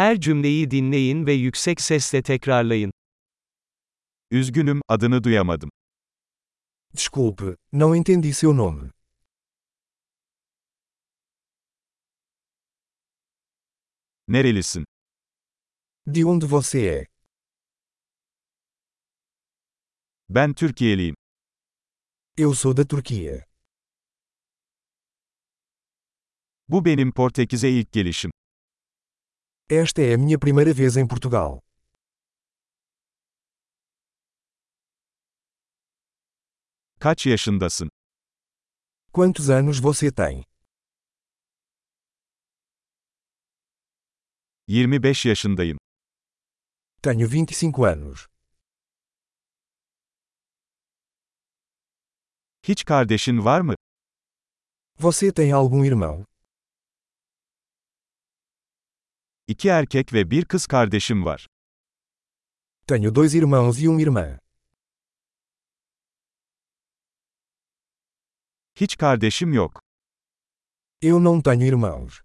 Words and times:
Her 0.00 0.20
cümleyi 0.20 0.70
dinleyin 0.70 1.26
ve 1.26 1.32
yüksek 1.32 1.80
sesle 1.80 2.22
tekrarlayın. 2.22 2.92
Üzgünüm, 4.30 4.80
adını 4.88 5.24
duyamadım. 5.24 5.70
Desculpe, 6.96 7.56
não 7.72 7.96
entendi 7.96 8.34
seu 8.34 8.56
nome. 8.56 8.90
Nerelisin? 14.28 14.84
De 16.06 16.24
onde 16.24 16.46
você 16.46 16.78
é? 16.86 17.06
Ben 20.28 20.54
Türkiye'liyim. 20.54 21.14
Eu 22.36 22.54
sou 22.54 22.76
da 22.76 22.88
Turquia. 22.88 23.44
Bu 26.68 26.84
benim 26.84 27.12
Portekiz'e 27.12 27.70
ilk 27.70 27.92
gelişim. 27.92 28.30
Esta 29.72 30.02
é 30.02 30.14
a 30.14 30.18
minha 30.18 30.36
primeira 30.36 30.74
vez 30.74 30.96
em 30.96 31.06
Portugal. 31.06 31.60
Kaç 37.00 37.26
yaşındasın? 37.26 37.90
Quantos 39.12 39.48
anos 39.50 39.78
você 39.80 40.10
tem? 40.14 40.44
25 44.68 45.26
yaşındayım. 45.26 45.78
Tenho 47.02 47.26
25 47.26 47.78
anos. 47.78 48.26
Hiç 52.62 52.84
kardeşin 52.84 53.44
var 53.44 53.60
mı? 53.60 53.74
Você 54.98 55.32
tem 55.32 55.52
algum 55.52 55.84
irmão? 55.84 56.29
İki 59.50 59.68
erkek 59.68 60.12
ve 60.12 60.30
bir 60.30 60.44
kız 60.44 60.66
kardeşim 60.66 61.24
var. 61.24 61.46
Tenho 62.86 63.14
dois 63.14 63.34
irmãos 63.34 63.82
e 63.82 63.88
uma 63.88 64.00
irmã. 64.00 64.38
Hiç 68.74 68.96
kardeşim 68.96 69.52
yok. 69.52 69.80
Eu 71.02 71.24
não 71.24 71.42
tenho 71.42 71.64
irmãos. 71.64 72.20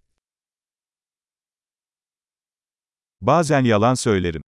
Bazen 3.21 3.63
yalan 3.65 3.93
söylerim. 3.95 4.41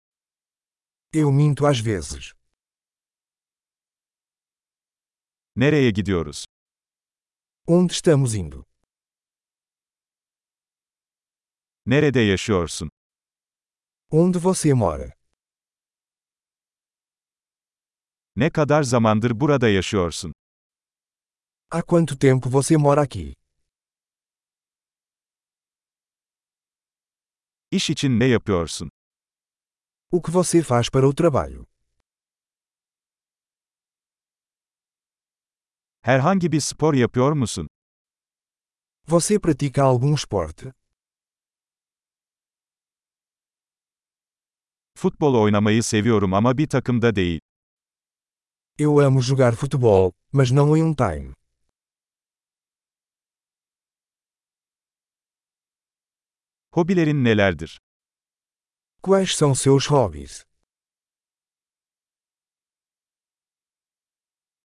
Eu 1.13 1.33
minto 1.33 1.67
às 1.67 1.87
vezes. 1.87 2.33
Nereye 5.57 5.91
gidiyoruz? 5.91 6.45
Onde 7.67 7.93
estamos 7.93 8.35
indo? 8.35 8.65
Nerede 11.87 12.21
yaşıyorsun? 12.21 12.91
Onde 14.11 14.39
você 14.39 14.73
mora? 14.75 15.13
Ne 18.37 18.51
kadar 18.51 18.83
zamandır 18.83 19.41
burada 19.41 19.69
yaşıyorsun? 19.69 20.33
Há 21.71 21.83
quanto 21.83 22.17
tempo 22.19 22.51
você 22.51 22.77
mora 22.77 23.01
aqui? 23.03 23.35
İş 27.71 27.91
için 27.91 28.21
ne 28.21 28.25
yapıyorsun? 28.25 28.91
O 30.11 30.23
que 30.23 30.33
você 30.33 30.63
faz 30.63 30.89
para 30.91 31.09
o 31.09 31.13
trabalho? 31.15 31.67
Herhangi 36.03 36.53
bir 36.53 36.61
spor 36.61 36.95
yapıyor 36.95 37.33
musun? 37.33 37.69
Você 39.07 39.39
pratica 39.39 39.83
algum 39.85 40.15
esporte? 40.15 40.73
Futbol 45.05 45.35
oynamayı 45.35 45.83
seviyorum 45.83 46.35
ama 46.35 46.59
bir 46.59 46.67
takımda 46.67 47.17
değil. 47.17 47.41
Eu 48.79 49.01
amo 49.01 49.21
jogar 49.21 49.55
futebol, 49.55 50.13
mas 50.33 50.51
não 50.51 50.77
em 50.77 50.85
um 50.85 50.95
time. 50.95 51.35
Hobilerin 56.71 57.25
nelerdir? 57.25 57.81
Quais 59.03 59.31
são 59.31 59.55
seus 59.55 59.91
hobbies? 59.91 60.45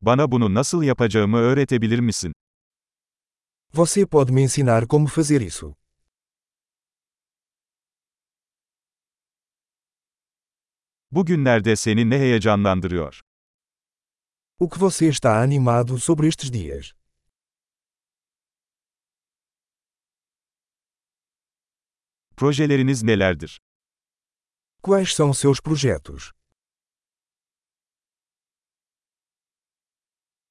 Bana 0.02 0.32
bunu 0.32 0.54
nasıl 0.54 0.84
yapacağımı 0.84 1.38
öğretebilir 1.38 2.00
misin? 2.00 2.34
Você 3.74 4.06
pode 4.06 4.32
me 4.32 4.42
ensinar 4.42 4.88
como 4.88 5.08
fazer 5.08 5.42
isso? 5.42 5.76
Bugünlerde 11.12 11.76
seni 11.76 12.10
ne 12.10 12.20
heyecanlandırıyor? 12.20 13.22
O 14.60 14.70
que 14.70 14.80
você 14.80 15.08
está 15.10 15.42
animado 15.44 15.98
sobre 16.00 16.28
estes 16.28 16.52
dias? 16.52 16.94
Projeleriniz 22.38 23.04
nelerdir? 23.04 23.58
Quais 24.84 25.14
são 25.16 25.34
seus 25.34 25.60
projetos? 25.62 26.32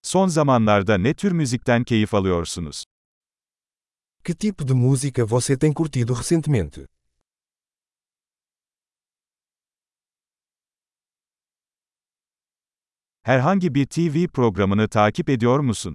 Son 0.02 0.28
zamanlarda 0.28 0.98
ne 0.98 1.14
tür 1.14 1.32
müzikten 1.32 1.84
keyif 1.84 2.14
alıyorsunuz? 2.14 2.84
Que 4.24 4.34
tipo 4.34 4.64
de 4.64 4.74
música 4.74 5.24
você 5.24 5.56
tem 5.56 5.72
curtido 5.72 6.14
recentemente? 6.14 6.86
Herhangi 13.28 13.74
bir 13.74 13.86
TV 13.86 14.26
programını 14.28 14.88
takip 14.88 15.28
ediyor 15.28 15.58
musun? 15.60 15.94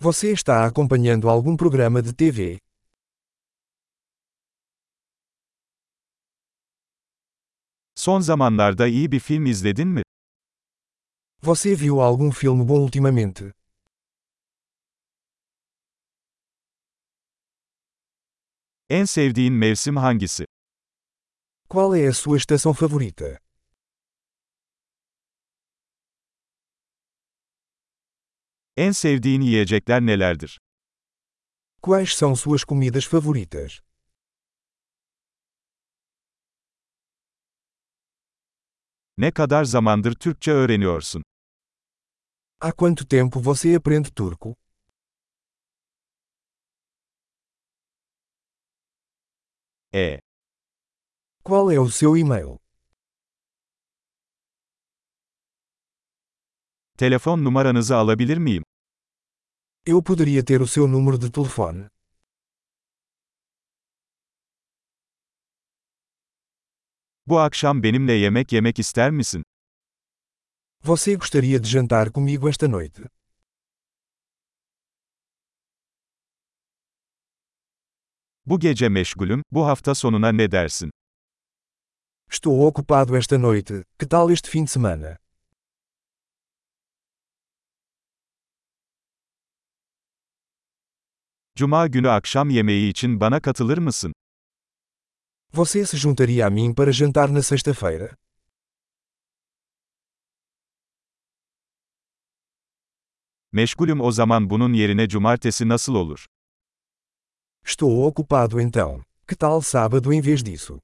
Você 0.00 0.32
está 0.32 0.64
acompanhando 0.64 1.30
algum 1.30 1.56
programa 1.56 2.04
de 2.04 2.12
TV? 2.16 2.58
Son 7.94 8.20
zamanlarda 8.20 8.86
iyi 8.86 9.12
bir 9.12 9.20
film 9.20 9.46
izledin 9.46 9.88
mi? 9.88 10.02
Você 11.42 11.74
viu 11.80 12.00
algum 12.02 12.30
filme 12.30 12.68
bom 12.68 12.82
ultimamente? 12.84 13.52
En 18.90 19.04
sevdiğin 19.04 19.52
mevsim 19.54 19.96
hangisi? 19.96 20.44
Qual 21.68 21.94
é 21.96 22.06
a 22.06 22.12
sua 22.12 22.36
estação 22.36 22.74
favorita? 22.74 23.43
En 28.76 28.92
sevdiğin 28.92 29.40
yiyecekler 29.40 30.00
nelerdir? 30.00 30.60
Quais 31.82 32.08
são 32.18 32.36
suas 32.36 32.64
comidas 32.64 33.04
favoritas? 33.04 33.80
Ne 39.18 39.30
kadar 39.30 39.64
zamandır 39.64 40.14
Türkçe 40.14 40.50
öğreniyorsun? 40.50 41.22
Há 42.60 42.72
quanto 42.72 43.04
tempo 43.06 43.40
você 43.40 43.74
aprende 43.76 44.10
turco? 44.10 44.54
E. 49.92 50.18
Qual 51.44 51.70
é 51.70 51.78
o 51.78 51.88
seu 51.90 52.16
e-mail? 52.16 52.63
Telefon 56.98 57.44
numaranızı 57.44 57.96
alabilir 57.96 58.36
miyim? 58.38 58.64
Eu 59.86 60.02
poderia 60.04 60.44
ter 60.44 60.60
o 60.60 60.66
seu 60.66 60.88
número 60.92 61.20
de 61.20 61.32
telefone? 61.32 61.88
Bu 67.26 67.38
akşam 67.40 67.82
benimle 67.82 68.12
yemek 68.12 68.52
yemek 68.52 68.78
ister 68.78 69.10
misin? 69.10 69.44
Você 70.84 71.14
gostaria 71.14 71.58
de 71.62 71.66
jantar 71.68 72.12
comigo 72.12 72.48
esta 72.48 72.68
noite? 72.68 73.02
Bu 78.46 78.60
gece 78.60 78.88
meşgulüm, 78.88 79.42
bu 79.50 79.66
hafta 79.66 79.94
sonuna 79.94 80.32
ne 80.32 80.50
dersin? 80.52 80.90
Estou 82.30 82.66
ocupado 82.66 83.16
esta 83.16 83.38
noite, 83.42 83.84
que 83.98 84.08
tal 84.08 84.30
este 84.30 84.50
fim 84.50 84.64
de 84.64 84.70
semana? 84.70 85.23
Cuma 91.56 91.86
günü 91.86 92.10
akşam 92.10 92.50
yemeği 92.50 92.90
için 92.90 93.20
bana 93.20 93.40
katılır 93.40 93.78
mısın? 93.78 94.12
Você 95.52 95.86
se 95.86 95.96
juntaria 95.96 96.46
a 96.46 96.50
mim 96.50 96.74
para 96.74 96.92
jantar 96.92 97.34
na 97.34 97.42
sexta-feira? 97.42 98.16
Meşgulüm 103.52 104.00
o 104.00 104.12
zaman 104.12 104.50
bunun 104.50 104.72
yerine 104.72 105.08
cumartesi 105.08 105.68
nasıl 105.68 105.94
olur? 105.94 106.26
Estou 107.66 108.06
ocupado 108.06 108.60
então. 108.60 109.04
Que 109.28 109.36
tal 109.36 109.60
sábado 109.60 110.12
em 110.12 110.22
vez 110.22 110.46
disso? 110.46 110.80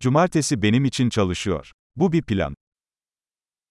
Cumartesi 0.00 0.62
benim 0.62 0.84
için 0.84 1.08
çalışıyor. 1.10 1.72
Bu 1.96 2.12
bir 2.12 2.22
plan. 2.22 2.54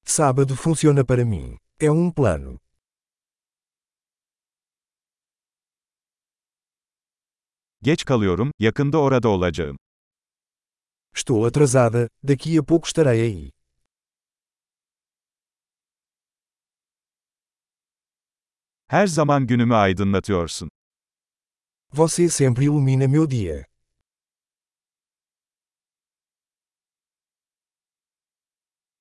Sábado 0.07 0.55
funciona 0.55 1.03
para 1.03 1.25
mim. 1.25 1.57
É 1.79 1.89
um 1.91 2.11
plano. 2.11 2.59
Geç 7.81 8.05
kalıyorum, 8.05 8.51
yakında 8.59 8.97
orada 8.97 9.29
olacağım. 9.29 9.77
Estou 11.15 11.45
atrasada, 11.45 12.09
daqui 12.23 12.59
a 12.59 12.63
pouco 12.63 12.87
estarei 12.87 13.21
aí. 13.21 13.51
Her 18.87 19.07
zaman 19.07 19.47
günümü 19.47 19.75
aydınlatıyorsun. 19.75 20.69
Você 21.93 22.29
sempre 22.29 22.65
ilumina 22.65 23.07
meu 23.07 23.31
dia. 23.31 23.65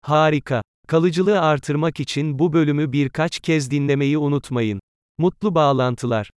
Harika. 0.03 0.63
Kalıcılığı 0.87 1.41
artırmak 1.41 2.01
için 2.01 2.39
bu 2.39 2.53
bölümü 2.53 2.93
birkaç 2.93 3.41
kez 3.41 3.71
dinlemeyi 3.71 4.19
unutmayın. 4.19 4.81
Mutlu 5.19 5.55
bağlantılar. 5.55 6.31